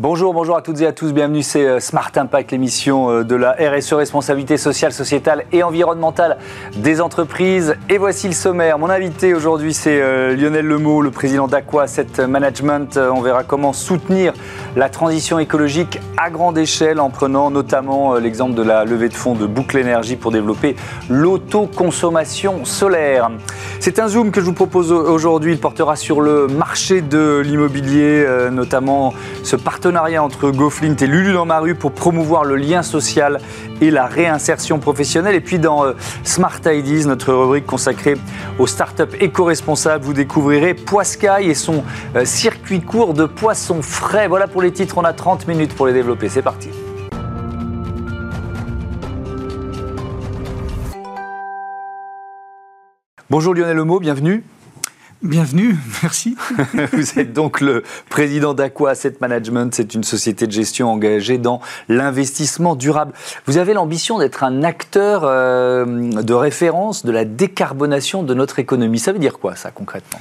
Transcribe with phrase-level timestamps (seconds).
[0.00, 1.12] Bonjour, bonjour à toutes et à tous.
[1.12, 6.38] Bienvenue, c'est euh, Smart Impact, l'émission euh, de la RSE, responsabilité sociale, sociétale et environnementale
[6.74, 7.76] des entreprises.
[7.88, 8.76] Et voici le sommaire.
[8.76, 12.98] Mon invité aujourd'hui, c'est euh, Lionel Lemot, le président d'Aqua Asset Management.
[12.98, 14.32] On verra comment soutenir
[14.76, 19.34] la transition écologique à grande échelle en prenant notamment l'exemple de la levée de fonds
[19.34, 20.76] de Boucle Énergie pour développer
[21.08, 23.30] l'autoconsommation solaire.
[23.80, 25.52] C'est un zoom que je vous propose aujourd'hui.
[25.52, 31.44] Il portera sur le marché de l'immobilier, notamment ce partenariat entre GoFlint et Lulu dans
[31.44, 33.38] ma rue pour promouvoir le lien social
[33.80, 35.34] et la réinsertion professionnelle.
[35.34, 38.16] Et puis dans euh, Smart Ideas, notre rubrique consacrée
[38.58, 41.84] aux startups éco-responsables, vous découvrirez Poiscaille et son
[42.16, 44.28] euh, circuit court de poissons frais.
[44.28, 46.28] Voilà pour les titres, on a 30 minutes pour les développer.
[46.28, 46.70] C'est parti.
[53.30, 54.44] Bonjour Lionel Homo, bienvenue.
[55.24, 56.36] Bienvenue, merci.
[56.92, 59.74] Vous êtes donc le président d'Aqua Asset Management.
[59.74, 63.14] C'est une société de gestion engagée dans l'investissement durable.
[63.46, 65.86] Vous avez l'ambition d'être un acteur euh,
[66.22, 68.98] de référence de la décarbonation de notre économie.
[68.98, 70.20] Ça veut dire quoi, ça, concrètement?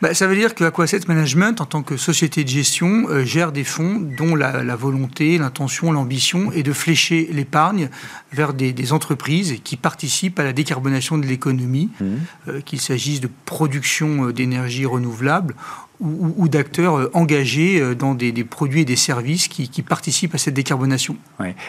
[0.00, 3.24] Bah, Ça veut dire que Aqua Asset Management, en tant que société de gestion, euh,
[3.24, 7.90] gère des fonds dont la, volonté, l'intention, l'ambition est de flécher l'épargne
[8.32, 12.04] vers des, entreprises qui participent à la décarbonation de l'économie, mmh.
[12.46, 15.56] euh, qu'il s'agisse de production d'énergie renouvelable
[16.00, 20.54] ou, d'acteurs euh, engagés euh, dans des, produits et des services qui, participent à cette
[20.54, 21.16] décarbonation.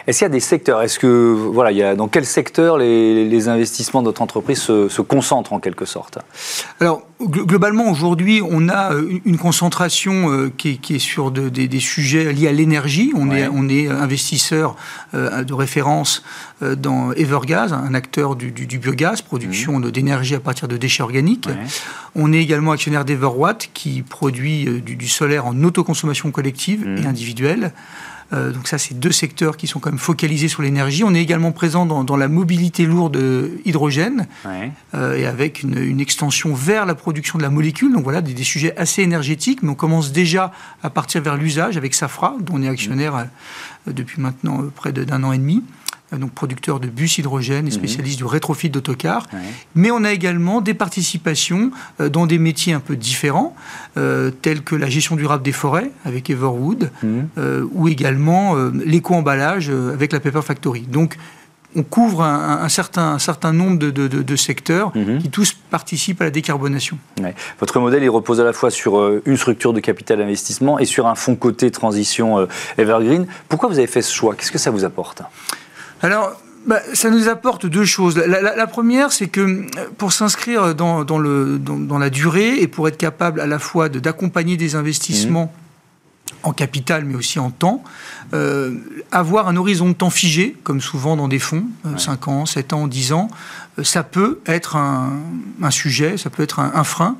[0.06, 2.76] Est-ce qu'il y a des secteurs Est-ce que voilà, il y a, dans quel secteur
[2.76, 6.18] les, investissements de notre entreprise se, concentrent en quelque sorte?
[6.80, 12.52] Alors globalement aujourd'hui, on a euh, une concentration qui est, sur des, sujets liés à
[12.52, 13.12] l'énergie.
[13.16, 14.76] On, est, on est investisseur
[15.12, 16.22] de référence
[16.60, 19.90] dans Evergas, un acteur du, biogaz, production mmh.
[19.90, 21.48] d'énergie à partir de déchets organiques.
[22.14, 27.06] On est également actionnaire d'Everwatt qui produit euh, du, solaire en autoconsommation collective et mmh.
[27.06, 27.72] individuelle.
[28.32, 31.04] Euh, donc ça, c'est deux secteurs qui sont quand même focalisés sur l'énergie.
[31.04, 33.18] On est également présent dans, la mobilité lourde
[33.64, 34.26] hydrogène
[34.94, 37.92] euh, et avec une, extension vers la production de la molécule.
[37.92, 40.52] Donc voilà, des, sujets assez énergétiques, mais on commence déjà
[40.82, 43.26] à partir vers l'usage avec Safra, dont on est actionnaire
[43.86, 45.62] depuis maintenant près d'un an et demi.
[46.12, 47.76] Euh, donc producteur de bus hydrogène et mhm.
[47.76, 49.26] spécialiste du rétrofit d'autocars.
[49.74, 51.70] Mais on a également des participations
[52.00, 53.54] euh, dans des métiers un peu différents,
[53.96, 57.28] euh, tels que la gestion durable des forêts avec Everwood, mhm.
[57.72, 58.54] ou également
[58.84, 60.82] l'éco-emballage avec la Paper Factory.
[60.82, 61.16] Donc
[61.76, 65.18] on couvre un, certain, un certain, nombre de, secteurs mhm.
[65.18, 66.98] qui tous participent à la décarbonation.
[67.60, 71.06] Votre modèle, il repose à la fois sur une structure de capital investissement et sur
[71.06, 72.48] un fonds côté transition
[72.78, 73.26] Evergreen.
[73.48, 74.34] Pourquoi vous avez fait ce choix?
[74.34, 75.22] Qu'est-ce que ça vous apporte?
[76.02, 78.16] Alors, bah, ça nous apporte deux choses.
[78.16, 79.64] La, première, c'est que euh,
[79.96, 85.46] pour s'inscrire dans, la durée et pour être capable à la fois d'accompagner des investissements
[85.46, 86.46] mmh.
[86.46, 87.82] en capital, mais aussi en temps,
[88.34, 88.74] euh,
[89.12, 91.64] avoir un horizon de temps figé, comme souvent dans des fonds,
[91.96, 93.28] 5 euh, ans, 7 ans, 10 ans,
[93.82, 95.10] ça peut être un,
[95.70, 97.16] sujet, ça peut être un, frein.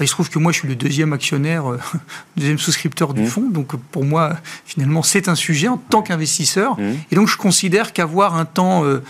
[0.00, 1.78] Il se trouve que moi, je suis le deuxième actionnaire, le
[2.36, 3.26] deuxième souscripteur du mmh.
[3.26, 3.50] fonds.
[3.50, 6.78] Donc, pour moi, finalement, c'est un sujet en tant qu'investisseur.
[6.78, 6.82] Mmh.
[7.10, 9.00] Et donc, je considère qu'avoir un temps euh,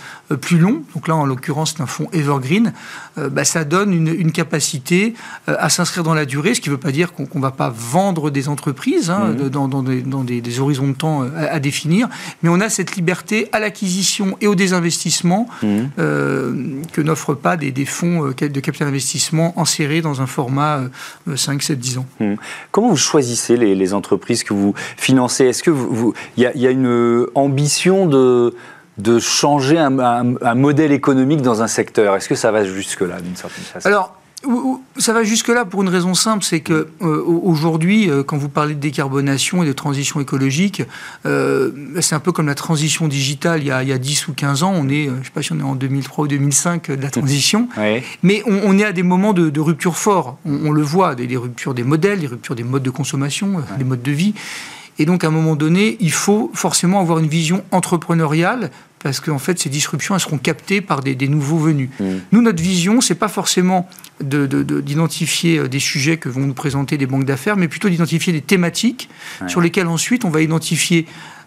[0.40, 2.72] plus long, donc là, en l'occurrence, c'est un fonds evergreen,
[3.18, 5.14] euh, bah, ça donne une, capacité
[5.48, 7.50] euh, à s'inscrire dans la durée, ce qui ne veut pas dire qu'on ne va
[7.50, 9.48] pas vendre des entreprises hein, mmh.
[9.50, 9.82] dans,
[10.22, 12.08] des, horizons de temps à, définir,
[12.42, 15.48] mais on a cette liberté à l'acquisition et au désinvestissement
[16.92, 20.71] que n'offrent pas des, fonds euh, de capital investissement enserrés dans un format
[21.34, 22.06] 5, 7, 10 ans.
[22.20, 22.34] Hmm.
[22.70, 25.46] Comment vous choisissez les, entreprises que vous financez?
[25.46, 28.54] Est-ce qu'il vous, y, a, y a une euh, ambition de
[28.98, 32.14] de changer un, un, modèle économique dans un secteur?
[32.14, 33.88] Est-ce que ça va jusque-là, d'une certaine façon?
[33.88, 34.14] Alors,
[34.96, 38.74] ça va jusque-là pour une raison simple, c'est que euh, aujourd'hui, euh, quand vous parlez
[38.74, 40.82] de décarbonation et de transition écologique,
[41.26, 41.70] euh,
[42.00, 44.32] c'est un peu comme la transition digitale il y, a, il y, a, 10 ou
[44.32, 44.72] 15 ans.
[44.74, 47.10] On est, je ne sais pas si on est en 2003 ou 2005 de la
[47.10, 47.68] transition,
[48.22, 50.38] mais on, est à des moments de, rupture forts.
[50.44, 54.02] On, le voit, des, ruptures des modèles, des ruptures des modes de consommation, des modes
[54.02, 54.34] de vie.
[54.98, 58.70] Et donc, à un moment donné, il faut forcément avoir une vision entrepreneuriale
[59.02, 61.90] parce qu'en fait, ces disruptions, elles seront captées par des, nouveaux venus.
[61.98, 62.04] Mmh.
[62.32, 63.88] Nous, notre vision, c'est pas forcément
[64.20, 68.32] d'identifier de, euh, des sujets que vont nous présenter des banques d'affaires, mais plutôt d'identifier
[68.32, 69.08] des thématiques
[69.48, 71.06] sur lesquelles ensuite on va identifier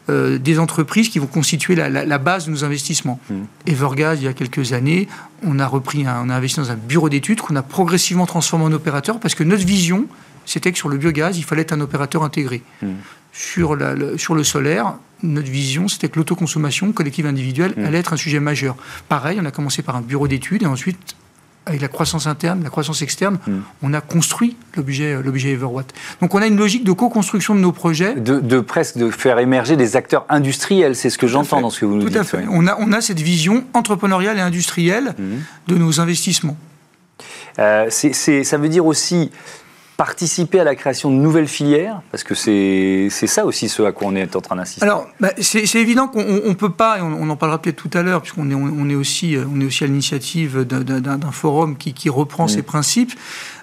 [0.10, 3.20] euh, des entreprises qui vont constituer la, base de nos investissements.
[3.30, 3.34] Mmh.
[3.68, 5.08] Evergas, il y a quelques années,
[5.42, 8.72] on a repris, on a investi dans un bureau d'études qu'on a progressivement transformé en
[8.74, 10.06] opérateur parce que notre vision,
[10.46, 12.62] c'était que sur le biogaz, il fallait être un opérateur intégré.
[12.82, 12.88] Mmh.
[13.38, 17.84] Sur, le, sur le solaire, notre vision, c'était que l'autoconsommation collective individuelle mmh.
[17.84, 18.78] allait être un sujet majeur.
[19.10, 21.16] Pareil, on a commencé par un bureau d'études et ensuite
[21.66, 23.60] avec la croissance interne, la croissance externe, hmm.
[23.82, 25.94] on a construit l'objet, l'objet Everwatt.
[26.22, 28.16] Donc on a une logique de co-construction de nos projets.
[28.16, 31.86] De, presque de faire émerger des acteurs industriels, c'est ce que j'entends dans ce que
[31.86, 32.14] vous nous dites.
[32.14, 32.46] Tout à fait.
[32.52, 35.38] On, a, on a cette vision entrepreneuriale et industrielle hmm.
[35.68, 36.58] de nos investissements.
[37.58, 39.32] Euh, ça veut dire aussi
[39.98, 44.08] participer à la création de nouvelles filières Parce que c'est ça aussi ce à quoi
[44.08, 44.84] on est en train d'insister.
[44.84, 48.02] Alors, bah, c'est évident qu'on ne peut pas, et on, en parlera peut-être tout à
[48.02, 52.10] l'heure, puisqu'on est, on est, aussi, on est aussi à l'initiative d'un forum qui, qui
[52.10, 53.14] reprend ces principes.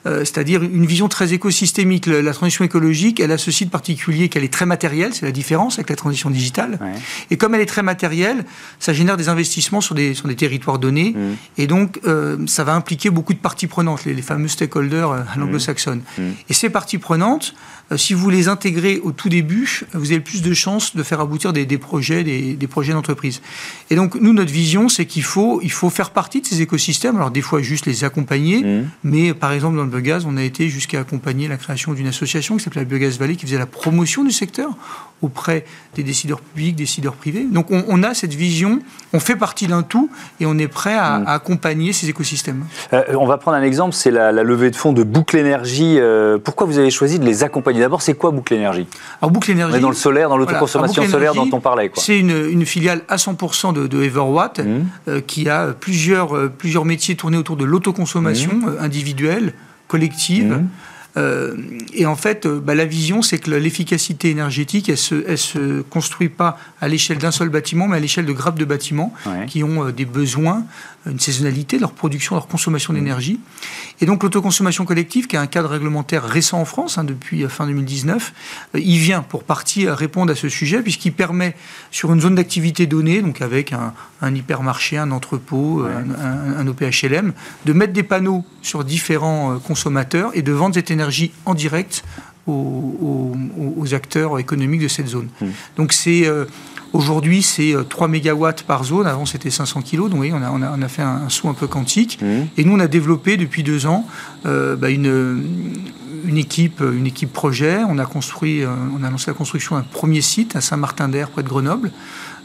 [0.05, 2.06] Euh, c'est-à-dire une vision très écosystémique.
[2.06, 5.75] La, transition écologique, elle a ce site particulier qu'elle est très matérielle, c'est la différence
[5.75, 6.78] avec la transition digitale.
[7.31, 8.44] Et comme elle est très matérielle,
[8.81, 11.11] ça génère des investissements sur des, sur des territoires donnés.
[11.11, 11.37] Mm.
[11.58, 15.38] Et donc, euh, ça va impliquer beaucoup de parties prenantes, les, fameux stakeholders euh, à
[15.38, 16.02] l'anglo-saxonne.
[16.48, 17.54] Et ces parties prenantes,
[17.96, 21.52] si vous les intégrez au tout début, vous avez plus de chances de faire aboutir
[21.52, 23.40] des, projets, des, des projets d'entreprise.
[23.90, 27.16] Et donc, nous, notre vision, c'est qu'il faut, il faut faire partie de ces écosystèmes.
[27.16, 30.68] Alors, des fois, juste les accompagner, mais par exemple, dans le biogaz, on a été
[30.68, 34.24] jusqu'à accompagner la création d'une association qui s'appelait la Biogaz Valley, qui faisait la promotion
[34.24, 34.70] du secteur
[35.22, 37.46] auprès des décideurs publics, décideurs privés.
[37.50, 38.80] Donc on, a cette vision,
[39.12, 40.10] on fait partie d'un tout
[40.40, 41.24] et on est prêt à, mm.
[41.28, 42.64] accompagner ces écosystèmes.
[42.92, 45.96] Euh, on va prendre un exemple, c'est la, levée de fonds de Boucle Énergie.
[45.98, 48.87] Euh, pourquoi vous avez choisi de les accompagner D'abord, c'est quoi Boucle Énergie
[49.20, 49.75] Alors Boucle Énergie...
[49.75, 51.90] On est dans le solaire, dans l'autoconsommation solaire dont on parlait.
[51.94, 54.84] C'est une, filiale à 100% de, Everwatt mm.
[55.08, 58.76] euh, qui a plusieurs, plusieurs métiers tournés autour de l'autoconsommation mm.
[58.81, 59.55] individuelle,
[59.88, 60.62] collective.
[61.17, 61.56] Euh,
[61.93, 66.31] et en fait, euh, bah, la vision, c'est que l'efficacité énergétique, elle se, se construit
[66.31, 69.12] pas à l'échelle d'un seul bâtiment, mais à l'échelle de grappes de bâtiments
[69.46, 70.64] qui ont euh, des besoins,
[71.06, 72.96] une saisonnalité, leur production, leur consommation mmh.
[72.96, 73.40] d'énergie.
[74.00, 77.66] Et donc l'autoconsommation collective, qui est un cadre réglementaire récent en France, hein, depuis fin
[77.66, 78.32] 2019,
[78.75, 81.54] il vient pour partie répondre à ce sujet, puisqu'il permet,
[81.90, 87.32] sur une zone d'activité donnée, donc avec un, hypermarché, un entrepôt, un, un, OPHLM,
[87.64, 92.04] de mettre des panneaux sur différents consommateurs et de vendre cette énergie en direct
[92.46, 95.28] aux, acteurs économiques de cette zone.
[95.40, 95.49] Hmm.
[95.76, 96.46] Donc c'est euh,
[96.92, 99.06] aujourd'hui c'est 3 euh, mégawatts par zone.
[99.06, 100.08] Avant c'était 500 kg.
[100.08, 102.18] Donc oui, on a, on a, fait un, saut un peu quantique.
[102.20, 102.44] Hmm.
[102.56, 104.06] Et nous on a développé depuis deux ans
[104.46, 105.42] euh, bah, une
[106.24, 107.78] une équipe, une équipe projet.
[107.88, 111.48] On a construit, on a lancé la construction d'un premier site à Saint-Martin-d'Air, près de
[111.48, 111.90] Grenoble.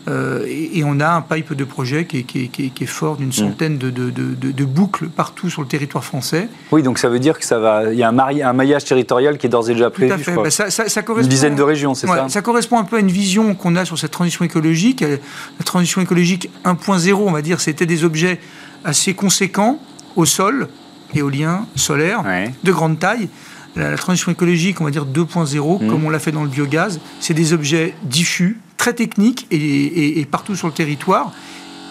[0.07, 3.33] Euh, et, on a un pipe de projet qui est, fort d'une mm.
[3.33, 6.47] centaine de, boucles partout sur le territoire français.
[6.71, 7.91] Oui, donc ça veut dire que ça va.
[7.91, 10.09] Il y a un, un maillage territorial qui est d'ores et déjà prévu.
[10.09, 10.35] Tout à fait.
[10.35, 13.75] Bah, une dizaine de régions, c'est ça Ça correspond un peu à une vision qu'on
[13.75, 15.01] a sur cette transition écologique.
[15.01, 18.39] La transition écologique 1.0, on va dire, c'était des objets
[18.85, 19.79] assez conséquents
[20.15, 20.67] au sol,
[21.13, 22.23] éolien, solaire,
[22.63, 23.29] de grande taille.
[23.77, 25.87] La, transition écologique, on va dire 2.0, mm.
[25.87, 30.55] comme on l'a fait dans le biogaz, c'est des objets diffus, très technique et, partout
[30.55, 31.31] sur le territoire.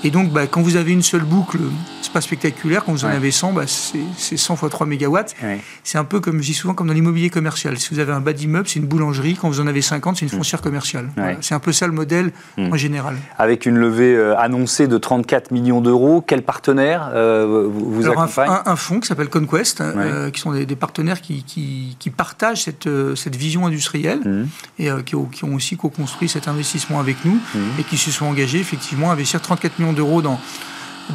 [0.05, 1.59] Et donc, bah, quand vous avez une seule boucle,
[2.03, 2.85] c'est pas spectaculaire.
[2.85, 5.35] Quand vous en avez 100, bah, c'est 100 fois 3 mégawatts.
[5.83, 7.79] C'est un peu comme, je dis souvent, comme dans l'immobilier commercial.
[7.79, 9.37] Si vous avez un bas d'immeuble, c'est une boulangerie.
[9.41, 10.37] Quand vous en avez 50, c'est une mm.
[10.37, 11.09] foncière commerciale.
[11.41, 12.73] C'est un peu ça le modèle mm.
[12.73, 13.17] en général.
[13.39, 18.51] Avec une levée euh, annoncée de 34 millions d'euros, quel partenaire euh, vous, accompagne?
[18.65, 23.37] un, fonds qui s'appelle Conquest, euh, qui sont des, partenaires qui, qui, partagent cette, cette,
[23.37, 24.47] vision industrielle mm.
[24.79, 27.39] et qui, qui, ont aussi co-construit cet investissement avec nous
[27.79, 30.41] et qui se sont engagés effectivement à investir 34 millions d'euros dans,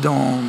[0.02, 0.40] dans,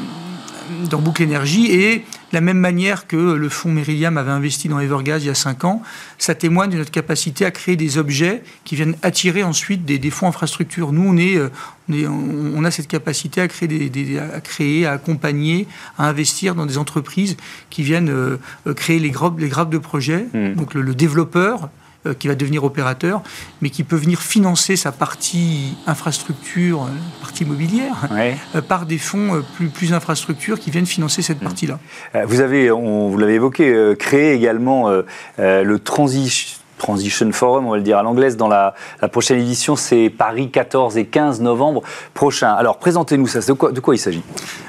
[0.88, 1.66] dans Boucle Énergie.
[1.70, 5.34] Et la même manière que le fonds Meridiam avait investi dans Evergaz il y a
[5.34, 5.82] 5 ans,
[6.18, 10.28] ça témoigne de notre capacité à créer des objets qui viennent attirer ensuite des, fonds
[10.28, 10.92] infrastructures.
[10.92, 11.38] Nous, on, est,
[11.88, 15.66] on, est, on, a cette capacité à créer, des, à créer, à accompagner,
[15.98, 17.36] à investir dans des entreprises
[17.70, 18.38] qui viennent euh,
[18.74, 20.26] créer les grappes, les grappes de projets.
[20.32, 20.54] Hmm.
[20.54, 21.66] Donc le, le développeur euh,
[22.18, 23.22] qui va devenir opérateur,
[23.60, 26.88] mais qui peut venir financer sa partie infrastructure, euh,
[27.20, 31.44] partie immobilière, euh, par des fonds plus, plus infrastructures qui viennent financer cette mmh.
[31.44, 31.78] partie-là.
[32.26, 34.90] Vous avez, on, vous l'avez évoqué, créé également
[35.38, 38.74] le Transition Transition Forum, on va le dire à l'anglaise, dans la,
[39.12, 42.50] prochaine édition, c'est Paris 14 et 15 novembre prochain.
[42.50, 44.22] Alors, présentez-nous ça, de quoi, de quoi il s'agit?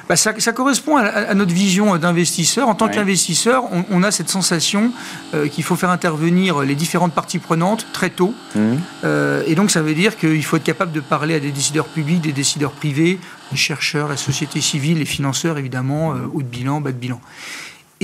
[0.07, 2.67] Bah, ça, correspond à, notre vision d'investisseur.
[2.67, 4.91] En tant qu'investisseur, on, a cette sensation
[5.33, 8.35] euh, qu'il faut faire intervenir les différentes parties prenantes très tôt.
[8.53, 8.75] Mmh.
[9.05, 11.87] Euh, et donc, ça veut dire qu'il faut être capable de parler à des décideurs
[11.87, 13.17] publics, des décideurs privés,
[13.51, 17.19] les chercheurs, la société civile, les financeurs, évidemment, euh, haut de bilan, bas de bilan.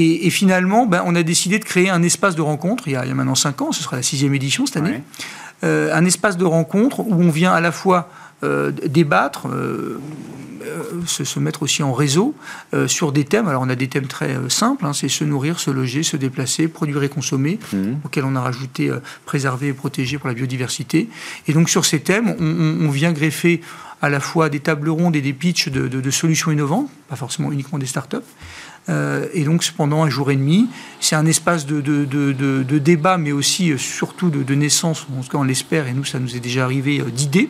[0.01, 3.03] Et, finalement, ben, on a décidé de créer un espace de rencontre, il y a,
[3.13, 5.03] maintenant cinq ans, ce sera la sixième édition cette année,
[5.65, 8.09] euh, un espace de rencontre où on vient à la fois
[8.43, 9.99] euh, débattre, euh,
[11.05, 12.33] se, mettre aussi en réseau
[12.87, 13.49] sur des thèmes.
[13.49, 16.69] Alors on a des thèmes très simples, hein, c'est se nourrir, se loger, se déplacer,
[16.69, 17.77] produire et consommer, mmh.
[18.05, 18.89] auxquels on a rajouté
[19.25, 21.09] préserver et protéger pour la biodiversité.
[21.47, 23.61] Et donc sur ces thèmes, on, vient greffer
[24.01, 27.51] à la fois des tables rondes et des pitchs de, de solutions innovantes, pas forcément
[27.51, 28.17] uniquement des startups.
[28.87, 30.67] et donc pendant un jour et demi,
[30.99, 35.37] c'est un espace de, de, de, débat, mais aussi surtout de, naissance, en tout cas
[35.37, 37.49] on l'espère, et nous ça nous est déjà arrivé, d'idées.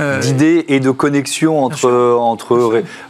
[0.00, 2.54] Euh, d'idées et de connexions entre, entre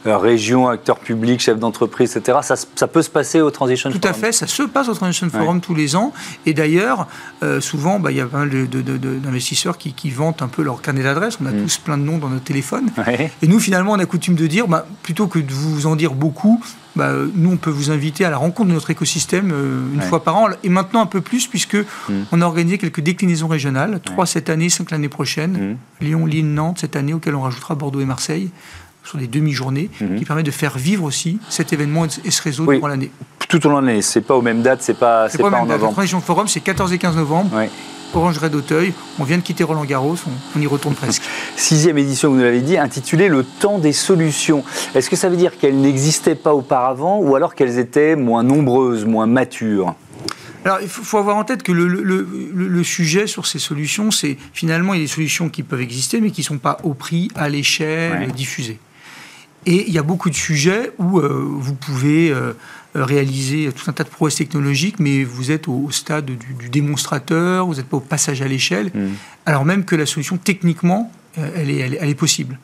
[0.07, 2.39] euh, régions, acteurs publics, chefs d'entreprise, etc.
[2.43, 4.95] Ça, ça, peut se passer au Transition Forum Tout à fait, ça se passe au
[4.95, 6.13] Transition Forum tous les ans.
[6.45, 7.07] Et d'ailleurs,
[7.43, 10.83] euh, souvent, bah, il y a pas mal d'investisseurs qui, qui, vantent un peu leur
[10.83, 11.39] carnet d'adresse.
[11.41, 11.63] On a mm.
[11.63, 12.91] tous plein de noms dans nos téléphones.
[13.43, 16.15] Et nous, finalement, on a coutume de dire, bah, plutôt que de vous en dire
[16.15, 16.61] beaucoup,
[16.97, 19.53] bah, nous, on peut vous inviter à la rencontre de notre écosystème
[19.95, 22.13] une fois par an, et maintenant un peu plus, puisque mm.
[22.33, 26.05] on a organisé quelques déclinaisons régionales, trois cette année, cinq l'année prochaine, mm.
[26.05, 28.51] Lyon, Lille, Nantes cette année, auquel on rajoutera Bordeaux et Marseille
[29.05, 30.17] sur des demi-journées, mhm.
[30.17, 33.11] qui permet de faire vivre aussi cet événement et ce réseau durant l'année.
[33.49, 35.59] Tout au long de l'année, c'est pas aux mêmes dates, c'est pas, c'est pas, pas
[35.59, 36.01] en novembre.
[36.01, 37.51] La Forum, c'est 14 et 15 novembre.
[38.15, 38.93] Orangerie d'Auteuil.
[39.19, 40.17] On vient de quitter Roland Garros,
[40.57, 41.23] on, y retourne presque.
[41.57, 44.65] Sixième édition, vous nous l'avez dit, intitulée Le temps des solutions.
[44.95, 49.05] Est-ce que ça veut dire qu'elles n'existaient pas auparavant ou alors qu'elles étaient moins nombreuses,
[49.05, 49.95] moins matures?
[50.65, 54.99] Alors, il faut, avoir en tête que le, sujet sur ces solutions, c'est finalement, il
[54.99, 57.49] y a des solutions qui peuvent exister, mais qui ne sont pas au prix, à
[57.49, 58.79] l'échelle, diffusées.
[59.65, 62.53] Et il y a beaucoup de sujets où euh, vous pouvez euh,
[62.95, 67.77] réaliser tout un tas de prouesses technologiques, mais vous êtes au, stade du, démonstrateur, vous
[67.77, 69.11] n'êtes pas au passage à l'échelle, mm.
[69.47, 72.59] alors même que la solution, techniquement, euh, elle, est, elle, est, possible.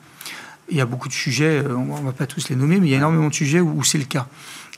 [0.69, 2.91] Il y a beaucoup de sujets, on ne va pas tous les nommer, mais il
[2.91, 4.27] y a énormément de sujets où c'est le cas.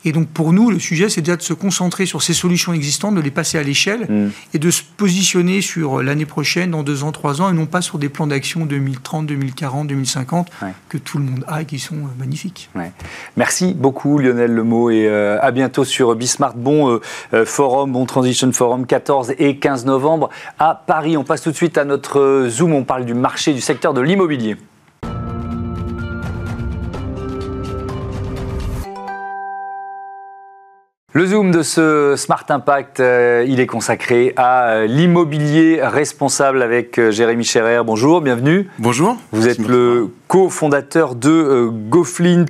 [0.05, 3.15] Et donc pour nous, le sujet, c'est déjà de se concentrer sur ces solutions existantes,
[3.15, 4.29] de les passer à l'échelle mm.
[4.53, 7.81] et de se positionner sur l'année prochaine, dans deux ans, trois ans, et non pas
[7.81, 10.50] sur des plans d'action 2030, 2040, 2050
[10.89, 12.70] que tout le monde a et qui sont euh, magnifiques.
[13.38, 16.55] Merci beaucoup Lionel Lemot et euh, à bientôt sur Bismart.
[16.55, 17.00] Bon
[17.34, 20.29] euh, forum, bon Transition Forum 14 et 15 novembre
[20.60, 21.17] à Paris.
[21.17, 22.74] On passe tout de suite à notre Zoom.
[22.74, 24.58] On parle du marché du secteur de l'immobilier.
[31.13, 36.98] Le zoom de ce Smart Impact, euh, il est consacré à euh, l'immobilier responsable avec
[36.98, 37.84] euh, Jérémy Scherer.
[37.84, 38.70] Bonjour, bienvenue.
[38.80, 39.18] Bonjour.
[39.34, 42.46] Vous êtes le co-fondateur de GoFlint,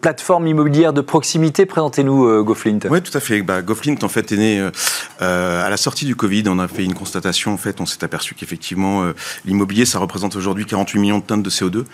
[0.00, 1.66] plateforme immobilière de proximité.
[1.66, 2.78] Présentez-nous GoFlint.
[2.88, 3.42] Oui, tout à fait.
[3.42, 4.70] Bah, GoFlint, en fait, est né
[5.18, 6.44] à la sortie du Covid.
[6.46, 7.52] On a fait une constatation.
[7.52, 9.04] En fait, on s'est aperçu qu'effectivement,
[9.44, 11.84] l'immobilier, ça représente aujourd'hui 48 millions de tonnes de CO2.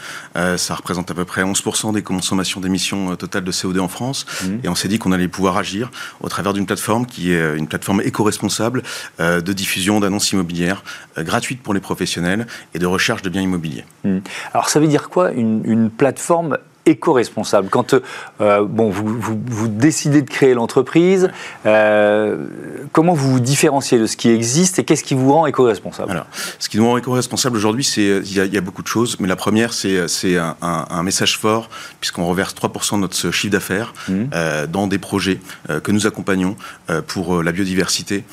[0.56, 4.26] ça représente à peu près 11% des consommations d'émissions totales de CO2 en France.
[4.44, 4.46] Mmh.
[4.62, 7.56] Et on s'est dit qu'on allait pouvoir agir au travers d'une plateforme qui est euh,
[7.56, 8.82] une plateforme éco-responsable
[9.20, 10.82] euh, de diffusion d'annonces immobilières
[11.18, 13.84] euh, gratuites pour les professionnels et de recherche de biens immobiliers.
[14.04, 14.18] Mmh.
[14.52, 17.68] Alors ça veut dire quoi une, une plateforme éco-responsable.
[17.68, 17.94] Quand
[18.40, 21.30] euh, bon, vous, vous, décidez de créer l'entreprise,
[21.66, 22.46] euh,
[22.92, 26.10] comment vous vous différenciez de ce qui existe et qu'est-ce qui vous rend éco-responsable?
[26.10, 26.26] Alors,
[26.58, 29.36] ce qui nous rend éco-responsable aujourd'hui, c'est il y, a beaucoup de choses, mais la
[29.36, 31.68] première, c'est un, un, message fort
[32.00, 34.14] puisqu'on reverse 3% de notre chiffre d'affaires mmh.
[34.34, 35.40] euh, dans des projets
[35.70, 36.56] euh, que nous accompagnons
[36.90, 38.24] euh, pour la biodiversité.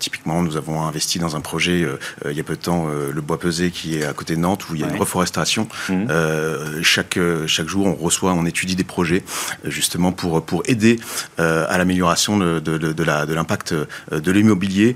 [0.00, 1.86] typiquement, nous avons investi dans un projet
[2.28, 4.68] il y a peu de temps, le Bois Pesé, qui est à côté de Nantes,
[4.68, 5.68] où il y a une reforestation.
[5.88, 6.82] Mmh.
[6.82, 9.22] chaque chaque jour on reçoit, on étudie des projets
[9.64, 10.98] euh, justement pour, pour aider
[11.38, 14.94] euh, à l'amélioration de, de, l'impact euh, de l'immobilier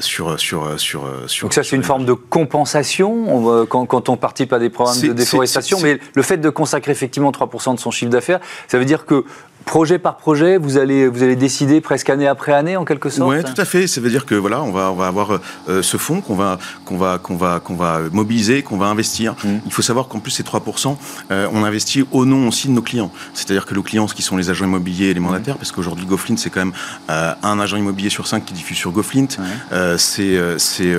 [0.00, 1.46] sur, sur, sur, sur.
[1.46, 5.12] Donc ça, c'est une forme de compensation quand, quand, on participe à des programmes de
[5.12, 9.06] déforestation, mais le fait de consacrer effectivement 3% de son chiffre d'affaires, ça veut dire
[9.06, 9.24] que
[9.64, 13.30] projet par projet, vous allez, vous allez décider presque année après année en quelque sorte
[13.30, 13.86] Oui, tout à fait.
[13.86, 16.58] Ça veut dire que voilà, on va, on va avoir euh, ce fonds qu'on va,
[16.84, 19.34] qu'on va, qu'on va, qu'on va mobiliser, qu'on va investir.
[19.42, 19.48] Mmh.
[19.66, 20.96] Il faut savoir qu'en plus, ces 3%,
[21.30, 23.10] euh, on investit au nom aussi de nos clients.
[23.32, 25.58] C'est-à-dire que nos clients, ce qui sont les agents immobiliers et les mandataires, mmh.
[25.58, 26.74] parce qu'aujourd'hui, GoFlint, c'est quand même
[27.10, 29.28] euh, un agent immobilier sur cinq qui diffuse sur GoFlint.
[29.98, 30.94] c'est c'est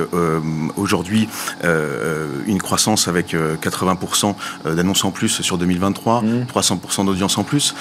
[0.76, 1.28] aujourd'hui
[2.48, 7.06] une croissance avec 80% d'annonces en plus sur 2023, 300% mmh.
[7.06, 7.76] d'audience en plus.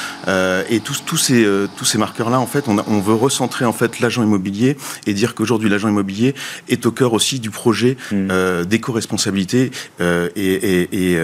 [0.69, 3.73] Et tous, tous ces, euh, tous ces marqueurs-là, en fait, on, on, veut recentrer en
[3.73, 4.77] fait l'agent immobilier
[5.07, 6.35] et dire qu'aujourd'hui l'agent immobilier
[6.69, 8.65] est au cœur aussi du projet mmh.
[8.65, 11.19] d'éco-responsabilité euh, et, et,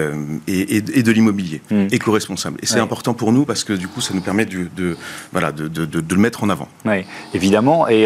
[0.47, 1.87] et, et, de l'immobilier mmh.
[1.91, 2.59] éco-responsable.
[2.61, 4.95] Et c'est important pour nous parce que du coup, ça nous permet de, de
[5.31, 6.67] voilà, de, de, de, le mettre en avant.
[6.85, 7.87] Oui, évidemment.
[7.89, 8.03] Et,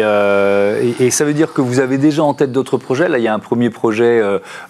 [1.00, 3.08] et, ça veut dire que vous avez déjà en tête d'autres projets.
[3.08, 4.22] Là, il y a un premier projet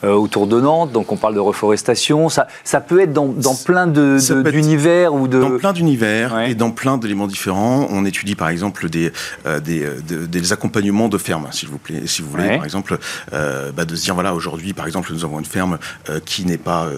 [0.02, 2.28] autour de Nantes, donc on parle de reforestation.
[2.28, 5.40] Ça, ça peut être dans, dans plein d'univers ou de...
[5.40, 7.86] Dans plein d'univers et dans plein d'éléments différents.
[7.90, 9.12] On étudie par exemple des,
[9.46, 12.56] euh, des, euh, des, accompagnements de fermes, s'il vous plaît, si vous voulez.
[12.56, 12.98] Par exemple,
[13.32, 15.78] euh, bah, de se dire voilà, aujourd'hui, par exemple, nous avons une ferme
[16.24, 16.88] qui n'est pas,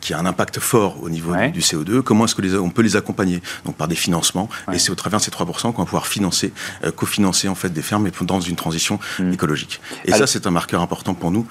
[0.00, 2.02] qui a un impact fort au niveau du, CO2.
[2.02, 3.42] Comment est-ce que les, on peut les accompagner?
[3.64, 4.48] Donc par des financements.
[4.72, 6.52] Et c'est au travers de ces 3% qu'on va pouvoir financer,
[6.96, 9.32] cofinancer en fait des fermes et dans une transition mmh.
[9.32, 9.80] écologique.
[10.04, 11.46] Et ça, c'est un marqueur important pour nous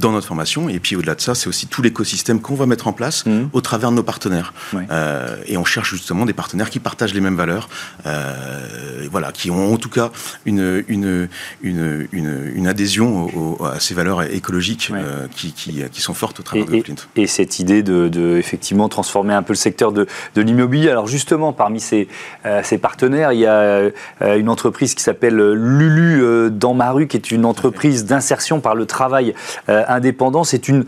[0.00, 0.68] dans notre formation.
[0.68, 3.48] Et puis au-delà de ça, c'est aussi tout l'écosystème qu'on va mettre en place mmh.
[3.52, 4.52] au travers de nos partenaires.
[5.46, 7.68] et on cherche justement des partenaires qui partagent les mêmes valeurs,
[9.10, 10.10] voilà, qui ont en tout cas
[10.46, 11.28] une, une,
[11.62, 14.90] une, une, adhésion à ces valeurs écologiques
[15.36, 16.94] qui, qui, qui, sont fortes au travers de Flint.
[17.16, 20.88] Et, cette idée de, de, effectivement transformer un peu le secteur de, de l'immobilier.
[20.88, 22.08] Alors justement, parmi ces,
[22.62, 27.30] ces, partenaires, il y a une entreprise qui s'appelle Lulu dans ma rue, qui est
[27.30, 29.34] une entreprise d'insertion par le travail
[29.68, 30.44] indépendant.
[30.44, 30.86] C'est une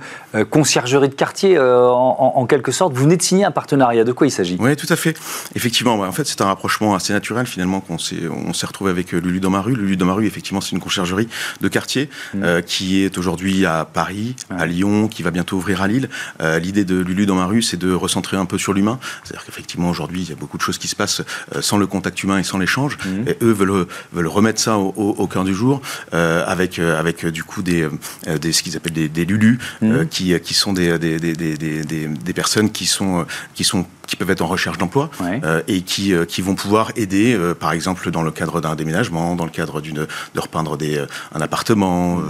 [0.48, 2.94] conciergerie de quartier en, quelque sorte.
[2.94, 4.04] Vous venez de signer un partenariat.
[4.04, 4.56] De quoi il s'agit?
[4.60, 5.16] Oui, tout à fait.
[5.54, 9.14] Effectivement, en fait, c'est un rapprochement assez naturel finalement qu'on s'est, on s'est retrouvé avec
[9.14, 9.74] euh, Lulu dans ma rue.
[9.74, 11.28] Lulu dans ma rue, effectivement, c'est une conciergerie
[11.60, 12.42] de quartier mmh.
[12.42, 16.08] euh, qui est aujourd'hui à Paris, à Lyon, qui va bientôt ouvrir à Lille.
[16.40, 18.98] Euh, l'idée de Lulu dans ma rue, c'est de recentrer un peu sur l'humain.
[19.24, 21.22] C'est-à-dire qu'effectivement, aujourd'hui, il y a beaucoup de choses qui se passent
[21.60, 22.98] sans le contact humain et sans l'échange.
[23.04, 23.28] Mmh.
[23.28, 25.80] Et eux veulent, veulent remettre ça au, au, cœur du jour
[26.12, 27.88] avec, avec du coup des,
[28.40, 30.06] des ce qu'ils appellent des, des Lulu, mmh.
[30.06, 30.98] qui, qui sont des,
[32.34, 36.24] personnes qui sont, qui sont qui peuvent être en recherche d'emploi euh, et qui, euh,
[36.24, 39.80] qui vont pouvoir aider, euh, par exemple, dans le cadre d'un déménagement, dans le cadre
[39.80, 41.04] d'une de repeindre des,
[41.34, 42.20] un appartement,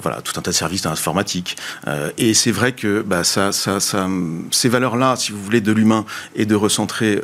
[0.00, 1.56] voilà, tout un tas de services informatiques.
[2.16, 4.08] et c'est vrai que bah, ça, ça, ça,
[4.50, 6.04] ces valeurs-là, si vous voulez, de l'humain
[6.34, 7.20] et de recentrer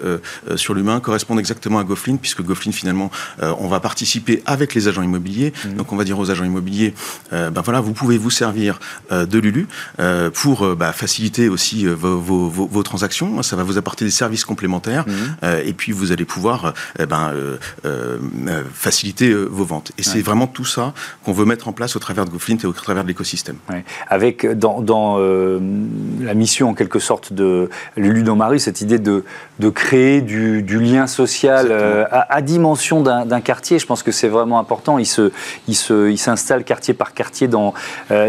[0.56, 5.02] sur l'humain, correspondent exactement à Goflin, puisque Goflin, finalement, on va participer avec les agents
[5.02, 5.52] immobiliers.
[5.64, 5.74] Mmh.
[5.74, 6.94] Donc, on va dire aux agents immobiliers,
[7.30, 8.80] ben voilà, vous pouvez vous servir
[9.10, 9.68] de Lulu
[10.32, 13.42] pour bah, faciliter aussi vos, vos, vos, transactions.
[13.42, 15.36] Ça va vous apporter des services complémentaires, mhm.
[15.44, 17.32] Euh, et puis vous allez pouvoir euh, eh ben,
[17.84, 18.18] euh,
[18.72, 19.92] faciliter vos ventes.
[19.98, 20.92] Et c'est vraiment tout ça
[21.24, 23.56] qu'on veut mettre en place au travers de GoFlint et au travers de l'écosystème.
[24.08, 29.24] Avec dans, dans la mission en quelque sorte de Lulu dans Marie, cette idée de,
[29.58, 34.28] de créer du, du lien social à, à, dimension d'un quartier, je pense que c'est
[34.28, 34.98] vraiment important.
[34.98, 35.32] Il se,
[35.68, 37.74] il se, il s'installe quartier par quartier dans,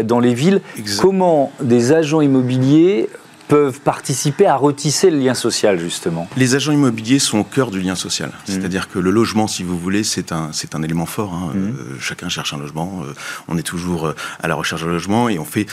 [0.04, 0.60] dans les villes.
[1.00, 3.08] Comment des agents immobiliers
[3.48, 7.80] peuvent participer à retisser le lien social, justement Les agents immobiliers sont au cœur du
[7.80, 8.30] lien social.
[8.30, 8.32] Mmh.
[8.46, 11.34] C'est-à-dire que le logement, si vous voulez, c'est un, c'est un élément fort.
[11.34, 11.52] Hein.
[11.54, 11.58] Mmh.
[11.58, 13.02] Euh, chacun cherche un logement.
[13.04, 13.12] Euh,
[13.48, 15.66] on est toujours euh, à la recherche d'un logement et on fait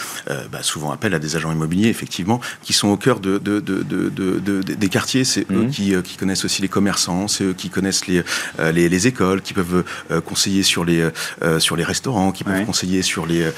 [0.52, 4.62] bah, souvent appel à des agents immobiliers, effectivement, qui sont au cœur de, de, de,
[4.62, 5.24] des quartiers.
[5.24, 5.70] C'est eux mmh.
[5.70, 8.24] qui, qui, connaissent aussi les commerçants, c'est eux qui connaissent les,
[8.72, 9.84] les, les, écoles, qui peuvent
[10.26, 11.10] conseiller sur les,
[11.60, 13.50] sur les restaurants, qui peuvent conseiller sur, les,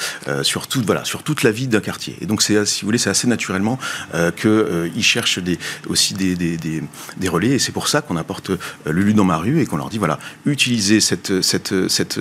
[0.44, 2.18] sur, tout, voilà, sur toute la vie d'un quartier.
[2.22, 3.78] Et donc, c'est, si vous voulez, c'est assez naturellement
[4.12, 7.52] qu'ils euh, cherchent des, aussi des, des, des, relais.
[7.52, 9.98] Et c'est pour ça qu'on apporte euh, Lulu dans ma rue et qu'on leur dit
[9.98, 12.20] voilà, utilisez cette, cette, cette,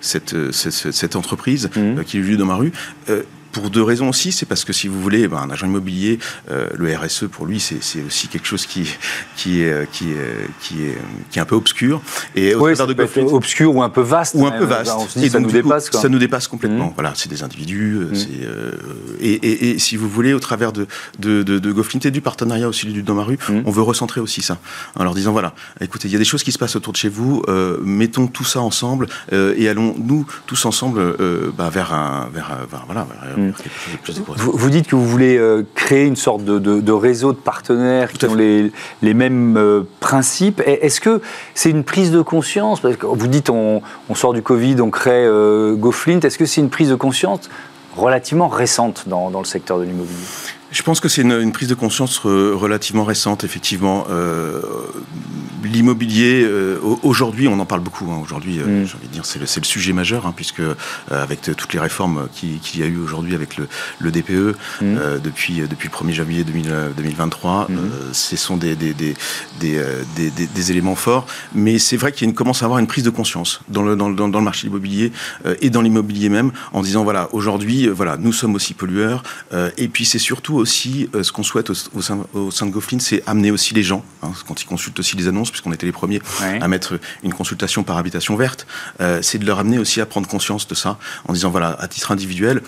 [0.00, 2.04] cette, cette, entreprise mmh.
[2.04, 2.72] qui est Lulu dans ma rue
[3.52, 4.32] pour deux raisons aussi.
[4.32, 6.18] C'est parce que si vous voulez, ben, un agent immobilier,
[6.50, 8.88] euh, le RSE pour lui, c'est aussi quelque chose qui,
[9.36, 10.98] qui, est, qui, est, qui, est,
[11.30, 12.00] qui est un peu obscur.
[12.34, 14.34] Et oui, ça peut être obscur ou un peu vaste.
[14.36, 15.16] Ou un peu vaste.
[15.16, 15.90] et ça nous dépasse.
[15.90, 16.88] Ça nous dépasse complètement.
[16.88, 16.94] Mmh.
[16.94, 17.96] Voilà, c'est des individus.
[17.96, 18.26] Euh, mmh.
[18.44, 18.72] Euh,
[19.20, 20.86] et, et, et, si vous voulez, au travers de,
[21.18, 23.62] de, de, de Goflint et du partenariat aussi du dans ma rue, mmh.
[23.64, 24.58] on veut recentrer aussi ça.
[24.94, 26.98] En leur disant voilà, écoutez, il y a des choses qui se passent autour de
[26.98, 27.42] chez vous.
[27.48, 31.16] Euh, mettons tout ça ensemble et allons nous tous ensemble
[31.56, 33.06] bah, vers un, vers, vers voilà.
[33.24, 33.37] Vers,
[34.36, 38.34] vous, dites que vous voulez euh, créer une sorte de, réseau de partenaires qui ont
[38.34, 38.72] les,
[39.02, 40.62] mêmes euh, principes.
[40.66, 41.20] Est-ce que
[41.54, 42.80] c'est une prise de conscience?
[42.80, 46.20] Parce que vous dites on, on sort du Covid, on crée euh, GoFlint.
[46.20, 47.48] Est-ce que c'est une prise de conscience
[47.96, 50.14] relativement récente dans, dans le secteur de l'immobilier?
[50.70, 54.06] Je pense que c'est une, une, prise de conscience relativement récente, effectivement.
[54.10, 54.60] Euh,
[55.64, 58.10] L'immobilier, euh, aujourd'hui, on en parle beaucoup.
[58.10, 58.86] Hein, aujourd'hui, euh, mm.
[58.86, 60.74] j'ai envie de dire, c'est le, le, sujet majeur, hein, puisque euh,
[61.10, 65.20] avec toutes les réformes qu'il qui y a eu aujourd'hui avec le, le DPE mm.
[65.22, 67.76] depuis depuis le 1er janvier 2023, mm.
[68.12, 69.14] ce sont des des, des,
[69.60, 69.80] des,
[70.30, 71.26] des, éléments forts.
[71.54, 74.28] Mais c'est vrai qu'il commence à avoir une prise de conscience dans le dans, dans,
[74.28, 75.12] dans le marché immobilier
[75.60, 79.22] et dans l'immobilier même, en disant voilà, aujourd'hui, voilà, nous sommes aussi pollueurs.
[79.76, 83.22] et puis c'est surtout aussi ce qu'on souhaite au, sein, au sein de Goflin, c'est
[83.26, 86.20] amener aussi les gens, hein, quand ils consultent aussi les annonces puisqu'on était les premiers
[86.60, 88.66] à mettre une consultation par habitation verte,
[89.00, 91.88] euh, c'est de leur amener aussi à prendre conscience de ça, en disant voilà, à
[91.88, 92.62] titre individuel,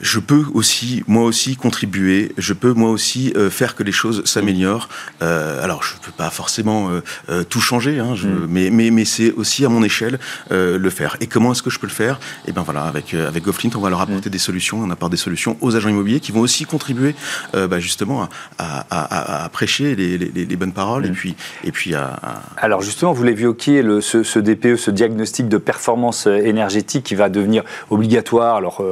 [0.00, 2.32] je peux aussi, moi aussi, contribuer.
[2.38, 4.88] Je peux, moi aussi, euh, faire que les choses s'améliorent.
[5.22, 8.46] Euh, alors, je ne peux pas forcément euh, euh tout changer, hein, je, mm.
[8.48, 10.18] mais, mais, mais c'est aussi à mon échelle
[10.52, 11.16] euh, le faire.
[11.20, 12.16] Et comment est-ce que je peux le faire?
[12.46, 14.32] Et eh ben voilà, avec avec Goflint, on va leur apporter mm.
[14.32, 14.80] des solutions.
[14.80, 17.14] On apporte des solutions aux agents immobiliers qui vont aussi contribuer,
[17.52, 21.06] bah, justement, à, à, à, prêcher les, les, les, bonnes paroles mm.
[21.06, 21.34] et puis
[21.64, 22.18] et puis à,
[22.56, 27.28] Alors justement, vous l'évoquiez, le, ce, ce DPE, ce diagnostic de performance énergétique qui va
[27.28, 28.56] devenir obligatoire.
[28.56, 28.82] Alors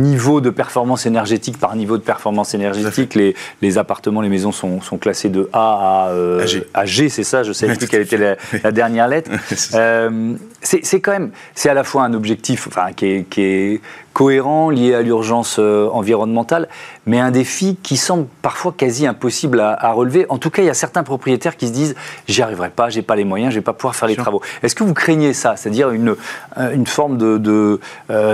[0.00, 3.14] niveau de performance énergétique par niveau de performance énergétique.
[3.14, 7.24] Les, les, appartements, les maisons sont, sont classés de A à, euh, à G, c'est
[7.24, 9.30] ça, je ne sais plus quelle était la, la dernière lettre.
[9.74, 13.80] Euh, c'est quand même, c'est à la fois un objectif enfin, qui, est, qui est
[14.12, 16.68] cohérent, lié à l'urgence euh, environnementale,
[17.06, 20.26] mais un défi qui semble parfois quasi impossible à, relever.
[20.28, 21.94] En tout cas, il y a certains propriétaires qui se disent
[22.26, 24.42] j'y arriverai pas, j'ai pas les moyens, je vais pas pouvoir faire les travaux.
[24.62, 26.16] Est-ce que vous craignez ça, c'est-à-dire une,
[26.58, 27.78] une forme de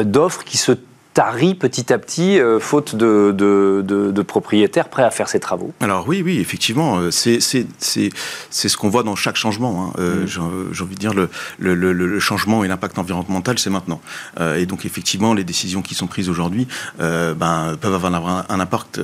[0.05, 0.73] d'offre qui se
[1.17, 6.07] tarit petit à petit, euh, faute de, de, propriétaires prêts à faire ces travaux Alors
[6.07, 9.95] oui, oui, effectivement, euh, c'est ce qu'on voit dans chaque changement.
[9.97, 9.99] Hein.
[9.99, 10.73] Euh, mm.
[10.73, 14.03] J'ai envie de dire, le, le, le, changement et l'impact environnemental, c'est maintenant.
[14.59, 19.01] et donc effectivement, les décisions qui sont prises aujourd'hui ben, peuvent avoir un, impact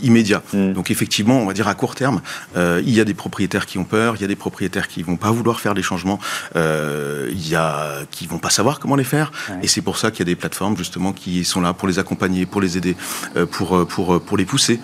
[0.00, 0.42] immédiat.
[0.52, 0.72] Mm.
[0.72, 2.20] Donc effectivement, on va dire à court terme,
[2.54, 5.16] il y a des propriétaires qui ont peur, il y a des propriétaires qui vont
[5.16, 6.20] pas vouloir faire les changements,
[6.54, 9.32] il y a qui vont pas savoir comment les faire.
[9.64, 11.98] Et c'est pour ça qu'il y a des plateformes justement qui sont là pour les
[11.98, 12.96] accompagner, pour les aider,
[13.36, 14.80] euh, pour, euh, pour, euh, pour les pousser,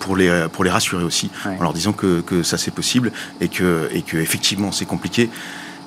[0.00, 3.48] pour les, pour les rassurer aussi, en leur disant que, que ça c'est possible et
[3.48, 5.30] que, et que effectivement c'est compliqué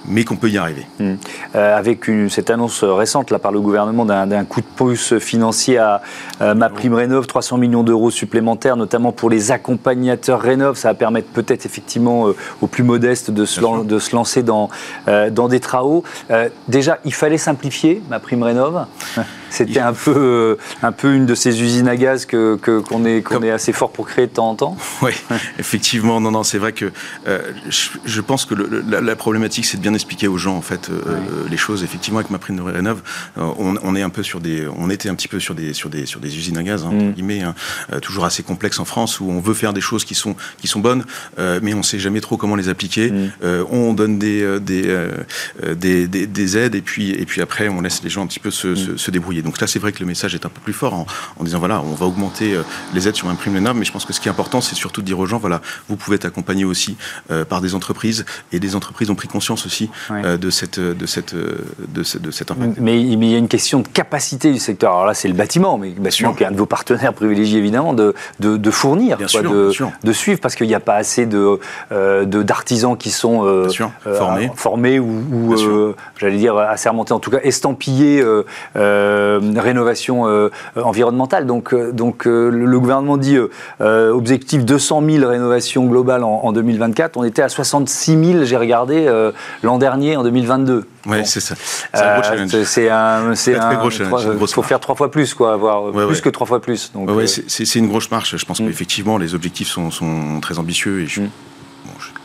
[0.05, 0.87] mais qu'on peut y arriver.
[0.97, 1.15] Hmm.
[1.53, 6.01] avec une, cette annonce récente là, par le gouvernement d'un coup de pouce financier à
[6.39, 11.27] ma prime Rénov, 300 millions d'euros supplémentaires, notamment pour les accompagnateurs Rénov, ça va permettre
[11.27, 12.27] peut-être effectivement
[12.61, 14.69] aux plus modestes de se, de se lancer dans,
[15.31, 16.05] dans des travaux.
[16.69, 18.85] déjà, il fallait simplifier ma prime Rénov.
[19.49, 23.05] C'était un peu, euh, un peu une de ces usines à gaz qu'on que, qu'on
[23.05, 24.77] est, qu'on est assez fort pour créer de temps en temps.
[25.01, 25.11] Oui,
[25.59, 26.19] effectivement.
[26.19, 26.91] Non, non, c'est vrai que
[27.27, 31.17] euh, je, pense que la, problématique, c'est de bien expliquer aux gens en fait euh,
[31.49, 31.83] les choses.
[31.83, 33.01] Effectivement, avec ma prime de rénov,
[33.37, 35.89] on, on, est un peu sur des, on était un petit peu sur des, sur
[35.89, 37.31] des, sur des usines à gaz, hein, mm.
[37.31, 40.67] hein, toujours assez complexes en France, où on veut faire des choses qui sont, qui
[40.67, 41.05] sont bonnes,
[41.37, 43.11] mais on ne sait jamais trop comment les appliquer.
[43.11, 43.31] Mm.
[43.71, 45.07] on donne des, des,
[45.75, 48.51] des, des, aides et puis, et puis après, on laisse les gens un petit peu
[48.51, 48.97] se, se, mm.
[48.97, 51.43] se débrouiller donc là, c'est vrai que le message est un peu plus fort en,
[51.43, 54.13] disant voilà, on va augmenter euh, les aides sur un prime mais je pense que
[54.13, 56.65] ce qui est important, c'est surtout de dire aux gens voilà, vous pouvez être accompagné
[56.65, 56.97] aussi
[57.31, 61.05] euh, par des entreprises et des entreprises ont pris conscience aussi euh, de cette de
[61.05, 62.77] cette de, de cet impact.
[62.79, 64.91] Mais, il y a une question de capacité du secteur.
[64.91, 67.59] Alors là, c'est le bâtiment, mais le bâtiment qui est un de vos partenaires privilégiés
[67.59, 71.59] évidemment de, de, fournir, de, suivre, parce qu'il n'y a pas assez de
[72.41, 73.67] d'artisans qui sont
[74.03, 74.51] formés.
[74.55, 75.55] formés ou,
[76.17, 78.23] j'allais dire assermentés, en tout cas estampillés.
[78.23, 78.43] Euh,
[79.57, 81.45] rénovation euh, environnementale.
[81.45, 83.37] Donc, euh, donc le gouvernement dit
[83.79, 87.17] objectif 200 000 rénovations globales en, 2024.
[87.17, 89.07] On était à 66 000, j'ai regardé,
[89.63, 90.85] l'an dernier, en 2022.
[91.05, 91.55] Oui, c'est ça.
[91.93, 92.63] C'est un gros challenge.
[92.63, 94.27] C'est un, c'est un, gros challenge.
[94.41, 96.91] Il faut faire trois fois plus, quoi, avoir plus que trois fois plus.
[96.93, 98.37] Donc, c'est une grosse marche.
[98.37, 98.67] Je pense mm.
[98.67, 101.29] qu'effectivement, les objectifs sont, sont, très ambitieux et je, mm.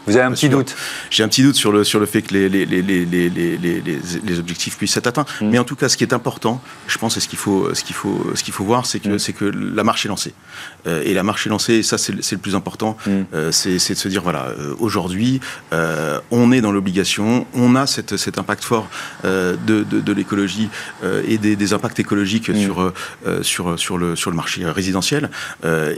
[0.06, 0.74] Vous avez un petit doute
[1.10, 3.04] J'ai un petit doute sur le, sur le fait que les, les, les,
[4.24, 5.26] les objectifs puissent être atteints.
[5.40, 5.48] Mm.
[5.50, 7.84] Mais en tout cas, ce qui est important, je pense, et ce qu'il faut, ce
[7.84, 9.18] qu'il faut, ce qu'il faut voir, c'est que, mm.
[9.18, 10.34] c'est que la marche est lancée.
[10.86, 12.96] Euh, et la marche est lancée, et ça, c'est, le plus important.
[13.06, 13.10] Mm.
[13.34, 15.40] Euh, c'est, de se dire, voilà, euh, aujourd'hui,
[16.30, 18.88] on est dans l'obligation, on a cette, cet impact fort
[19.24, 20.68] de, de, de, l'écologie
[21.26, 22.92] et des, des, impacts écologiques sur,
[23.42, 25.30] sur, sur, le, sur le marché résidentiel.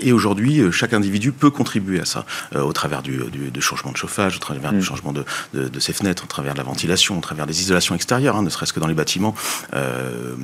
[0.00, 4.36] et aujourd'hui, chaque individu peut contribuer à ça au travers du, du, du changement chauffage,
[4.36, 4.82] au travers du mm.
[4.82, 8.36] changement de, de, ces fenêtres, au travers de la ventilation, au travers des isolations extérieures,
[8.36, 9.34] hein, ne serait-ce que dans les bâtiments.
[9.74, 10.34] Euh,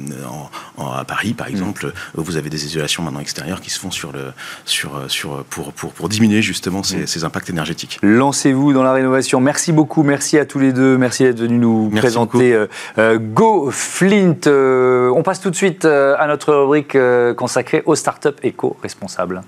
[0.79, 1.51] à Paris, par mm.
[1.51, 4.33] exemple, vous avez des isolations maintenant extérieures qui se font sur le,
[4.65, 7.07] sur, sur, pour, pour, pour diminuer justement ces, mm.
[7.07, 7.99] ces impacts énergétiques.
[8.03, 9.41] Lancez-vous dans la rénovation.
[9.41, 12.67] Merci beaucoup, merci à tous les deux, merci d'être venus nous présenter euh,
[12.99, 14.47] euh, Go Flint.
[14.47, 16.97] on passe tout de suite à notre rubrique
[17.37, 19.43] consacrée aux startups éco-responsables.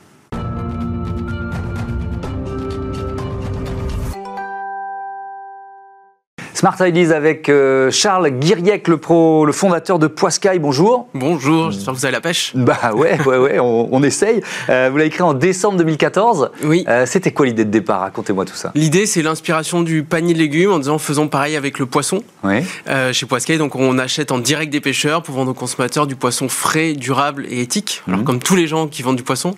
[6.65, 10.59] Smart Ideas avec euh, Charles Guiriec, le, pro, le fondateur de Poiscaille.
[10.59, 11.09] Bonjour.
[11.13, 12.53] Bonjour, j'espère que vous avez la pêche.
[12.55, 14.41] Bah ouais, ouais, ouais, on, essaye.
[14.71, 16.53] Euh, vous l'avez créé en décembre 2014.
[16.63, 16.87] Oui.
[16.89, 18.01] Euh, c'était quoi l'idée de départ?
[18.01, 18.73] Racontez-moi tout ça.
[18.75, 22.23] L'idée, c'est l'inspiration du panier de légumes en disant faisons pareil avec le poisson.
[22.43, 22.65] Oui.
[23.13, 26.49] chez Poiscaille, donc on achète en direct des pêcheurs pour vendre aux consommateurs du poisson
[26.49, 28.03] frais, durable et éthique.
[28.09, 28.25] Alors mhm.
[28.25, 29.55] comme tous les gens qui vendent du poisson,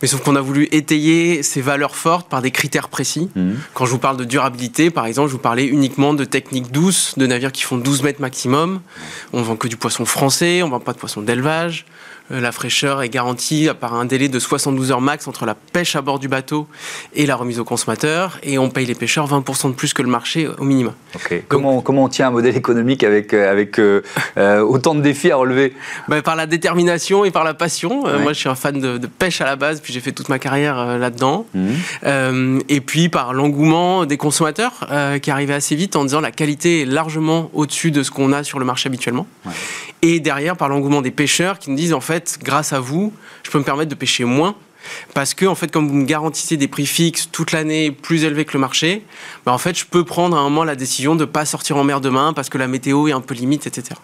[0.00, 3.28] mais sauf qu'on a voulu étayer ces valeurs fortes par des critères précis.
[3.36, 3.56] Mhm.
[3.74, 6.70] Quand je vous parle de durabilité, par exemple, je vous parlais uniquement de techniques techniques
[6.70, 8.80] douces, de navires qui font 12 mètres maximum.
[9.32, 11.86] On vend que du poisson français, on vend pas de poisson d'élevage.
[12.30, 15.96] Euh, la fraîcheur est garantie par un délai de 72 heures max entre la pêche
[15.96, 16.66] à bord du bateau
[17.14, 18.38] et la remise au consommateur.
[18.42, 20.92] Et on paye les pêcheurs 20% de plus que le marché au minimum.
[21.48, 24.02] comment, comment on tient un modèle économique avec, euh, avec euh,
[24.60, 25.74] autant de défis à relever?
[26.08, 28.02] Bah, Par la détermination et par la passion.
[28.20, 30.38] moi, je suis un fan de, pêche à la base, puis j'ai fait toute ma
[30.38, 31.46] carrière là-dedans.
[31.54, 32.60] Mmh.
[32.68, 34.88] et puis par l'engouement des consommateurs
[35.22, 38.42] qui arrivaient assez vite en disant la qualité est largement au-dessus de ce qu'on a
[38.42, 39.26] sur le marché habituellement.
[40.08, 43.50] Et derrière, par l'engouement des pêcheurs qui nous disent en fait, grâce à vous, je
[43.50, 44.54] peux me permettre de pêcher moins
[45.14, 48.44] parce que, en fait, comme vous me garantissez des prix fixes toute l'année plus élevés
[48.44, 49.04] que le marché,
[49.44, 51.76] bah, en fait, je peux prendre à un moment la décision de ne pas sortir
[51.76, 53.94] en mer demain parce que la météo est un peu limite, etc.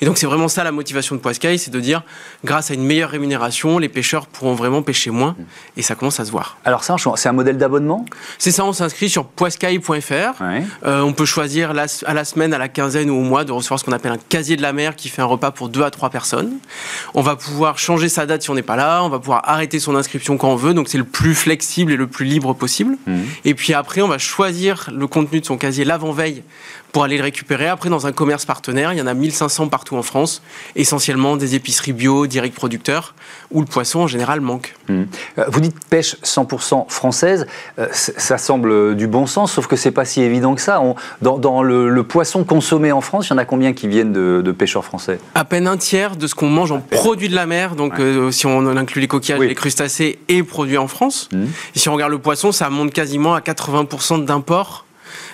[0.00, 2.02] Et donc, c'est vraiment ça la motivation de Poiscaille, c'est de dire,
[2.44, 5.36] grâce à une meilleure rémunération, les pêcheurs pourront vraiment pêcher moins
[5.76, 6.58] et ça commence à se voir.
[6.64, 8.04] Alors, ça, c'est un modèle d'abonnement?
[8.38, 10.42] C'est ça, on s'inscrit sur poiscaille.fr.
[10.84, 13.78] Euh, on peut choisir à la semaine, à la quinzaine ou au mois de recevoir
[13.78, 15.90] ce qu'on appelle un casier de la mer qui fait un repas pour deux à
[15.90, 16.58] trois personnes.
[17.14, 19.78] On va pouvoir changer sa date si on n'est pas là, on va pouvoir arrêter
[19.80, 22.96] son inscription quand on veut, donc c'est le plus flexible et le plus libre possible.
[23.06, 23.24] Mhm.
[23.44, 26.42] Et puis après, on va choisir le contenu de son casier l'avant-veille
[26.92, 27.68] pour aller le récupérer.
[27.68, 30.42] Après, dans un commerce partenaire, il y en a 1500 partout en France,
[30.76, 33.14] essentiellement des épiceries bio, direct producteurs,
[33.50, 34.74] où le poisson en général manque.
[34.88, 35.06] Mhm.
[35.38, 37.46] Euh, vous dites pêche 100% française,
[37.78, 40.80] euh, ça semble du bon sens, sauf que c'est pas si évident que ça.
[41.22, 44.84] dans, le, poisson consommé en France, il y en a combien qui viennent de, pêcheurs
[44.84, 45.20] français?
[45.34, 48.30] À peine un tiers de ce qu'on mange en produits de la mer, donc euh,
[48.30, 51.28] si on inclut les coquillages, les crustacés et produit en France.
[51.32, 51.44] Mmh.
[51.74, 54.86] Et si on regarde le poisson, ça monte quasiment à 80% d'import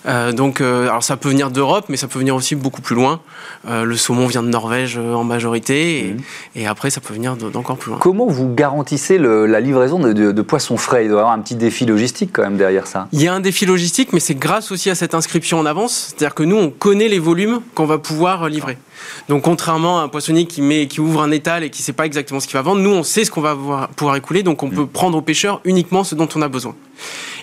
[0.07, 2.95] euh, donc, euh, alors ça peut venir d'Europe, mais ça peut venir aussi beaucoup plus
[2.95, 3.21] loin.
[3.69, 6.15] Euh, le saumon vient de Norvège en majorité,
[6.55, 6.67] et, mmh.
[6.69, 7.99] après ça peut venir d'encore plus loin.
[8.01, 11.05] Comment vous garantissez la livraison de, poissons frais?
[11.05, 13.09] Il doit y avoir un petit défi logistique quand même derrière ça.
[13.13, 16.09] Il y a un défi logistique, mais c'est grâce aussi à cette inscription en avance.
[16.09, 18.79] C'est-à-dire que nous, on connaît les volumes qu'on va pouvoir livrer.
[19.29, 21.93] Donc contrairement à un poissonnier qui, met, qui ouvre un étal et qui ne sait
[21.93, 24.63] pas exactement ce qu'il va vendre, nous on sait ce qu'on va pouvoir, écouler, donc
[24.63, 24.75] on mmh.
[24.75, 26.75] peut prendre aux pêcheurs uniquement ce dont on a besoin.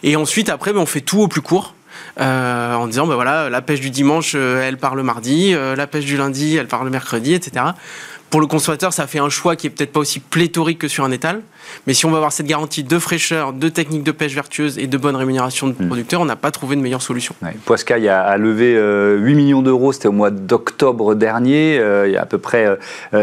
[0.03, 1.75] Et ensuite, après, ben, on fait tout au plus court.
[2.19, 5.77] Euh, en disant ben voilà la pêche du dimanche euh, elle part le mardi, euh,
[5.77, 7.65] la pêche du lundi elle part le mercredi, etc.
[8.29, 11.03] Pour le consommateur, ça fait un choix qui est peut-être pas aussi pléthorique que sur
[11.03, 11.41] un étal.
[11.85, 14.87] Mais si on veut avoir cette garantie de fraîcheur, de techniques de pêche vertueuse et
[14.87, 15.87] de bonne rémunération de hmm.
[15.87, 17.35] producteurs, on n'a pas trouvé de meilleure solution.
[17.41, 18.73] Ouais, Poiscaille a, levé
[19.19, 22.77] 8 millions d'euros, c'était au mois d'octobre dernier, il y a à peu près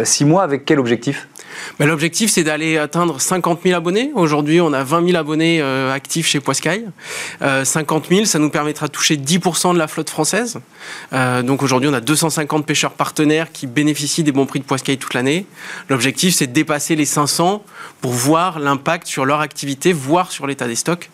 [0.04, 0.42] 6 mois.
[0.42, 1.26] Avec quel objectif?
[1.78, 4.10] L'objectif, c'est d'aller atteindre 50 000 abonnés.
[4.14, 6.86] Aujourd'hui, on a 20 000 abonnés euh, actifs chez Poiscaille.
[7.40, 10.58] 50 000, ça nous permettra de toucher 10% de la flotte française.
[11.12, 14.98] Euh, donc aujourd'hui, on a 250 pêcheurs partenaires qui bénéficient des bons prix de Poiscaille
[14.98, 15.46] toute l'année.
[15.88, 17.62] L'objectif, c'est de dépasser les 500
[18.00, 21.10] pour voir l'impact sur leur activité, voire sur l'état des stocks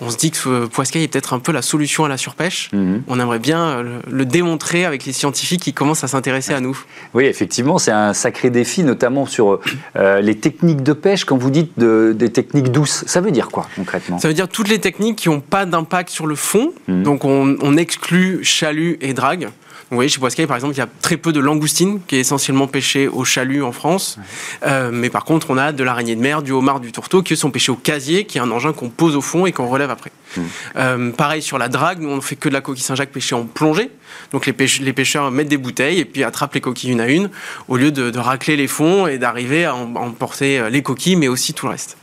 [0.00, 2.70] on se dit que Poiscaille est peut-être un peu la solution à la surpêche.
[2.72, 3.02] Mhm.
[3.08, 6.78] On aimerait bien euh, le, démontrer avec les scientifiques qui commencent à s'intéresser à nous.
[7.14, 9.60] Oui, effectivement, c'est un sacré défi, notamment sur
[9.96, 11.24] euh, les techniques de pêche.
[11.24, 14.18] Quand vous dites des techniques douces, ça veut dire quoi concrètement?
[14.18, 16.72] Ça veut dire toutes les techniques qui n'ont pas d'impact sur le fond.
[16.88, 17.02] Mhm.
[17.02, 19.48] Donc on, on exclut chalut et drague.
[19.90, 22.20] Vous voyez, chez Poiscaille, par exemple, il y a très peu de langoustine, qui est
[22.20, 24.18] essentiellement pêchée au chalut en France.
[24.64, 27.36] Euh, mais par contre, on a de l'araignée de mer, du homard, du tourteau, qui
[27.36, 29.85] sont pêchés au casier, qui est un engin qu'on pose au fond et qu'on relève
[29.90, 30.10] après.
[30.36, 30.40] Mmh.
[30.76, 33.44] Euh, pareil sur la drague, nous on fait que de la coquille Saint-Jacques pêchée en
[33.44, 33.90] plongée.
[34.32, 37.30] Donc les, pêcheurs mettent des bouteilles et puis attrapent les coquilles une à une,
[37.68, 41.54] au lieu de, racler les fonds et d'arriver à emporter euh, les coquilles, mais aussi
[41.54, 41.96] tout le reste.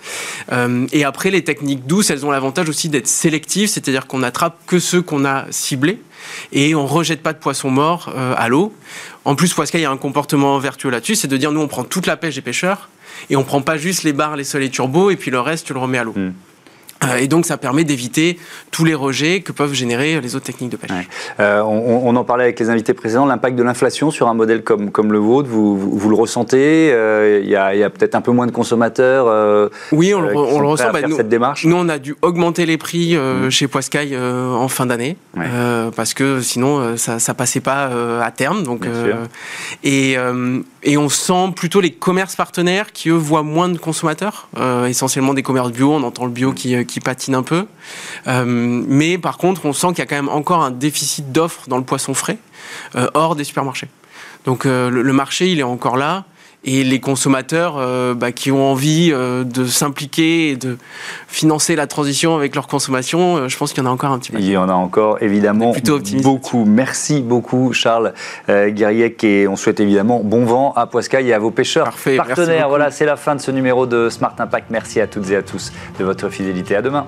[0.91, 4.79] et après, les techniques douces, elles ont l'avantage aussi d'être sélectives, c'est-à-dire qu'on attrape que
[4.79, 5.99] ceux qu'on a ciblés
[6.51, 8.73] et on rejette pas de poissons morts euh, à l'eau.
[9.25, 11.67] En plus, Poiscaille il y a un comportement vertueux là-dessus, c'est de dire nous on
[11.67, 12.89] prend toute la pêche des pêcheurs
[13.29, 15.67] et on prend pas juste les barres, les sols et turbos et puis le reste
[15.67, 16.13] tu le remets à l'eau.
[16.15, 16.33] Hmm.
[17.03, 18.39] Euh, et donc, ça permet d'éviter
[18.71, 20.91] tous les rejets que peuvent générer les autres techniques de pêche.
[21.39, 24.91] Euh, on, en parlait avec les invités précédents, l'impact de l'inflation sur un modèle comme,
[24.91, 28.45] comme le vôtre, vous, vous, le ressentez euh, Il y a, peut-être un peu moins
[28.45, 29.25] de consommateurs
[29.91, 30.91] Oui, on, le, on le ressent.
[30.91, 31.65] Bah, nous, cette démarche.
[31.65, 33.49] nous, on a dû augmenter les prix mmh.
[33.49, 35.17] chez Poiscaille en fin d'année,
[35.95, 37.89] parce que sinon, ça ne passait pas
[38.21, 38.63] à terme.
[38.63, 38.85] Donc,
[39.83, 40.15] et,
[40.83, 44.47] et on sent plutôt les commerces partenaires qui, eux, voient moins de consommateurs,
[44.87, 45.91] essentiellement des commerces bio.
[45.91, 47.65] On entend le bio qui qui patine un peu.
[48.27, 51.67] Euh, mais par contre, on sent qu'il y a quand même encore un déficit d'offres
[51.67, 52.37] dans le poisson frais
[52.95, 53.89] euh, hors des supermarchés.
[54.45, 56.25] Donc euh, le, marché, il est encore là
[56.65, 60.77] et les consommateurs euh, bah, qui ont envie euh, de s'impliquer et de
[61.27, 64.19] financer la transition avec leur consommation, euh, je pense qu'il y en a encore un
[64.19, 64.39] petit peu.
[64.39, 65.73] Il y en a encore évidemment
[66.21, 66.65] beaucoup.
[66.65, 68.13] Merci beaucoup Charles
[68.47, 72.69] Guerriec et on souhaite évidemment bon vent à Poiscaille et à vos pêcheurs Parfait, partenaires.
[72.69, 74.67] Voilà, c'est la fin de ce numéro de Smart Impact.
[74.69, 76.75] Merci à toutes et à tous de votre fidélité.
[76.75, 77.07] À demain.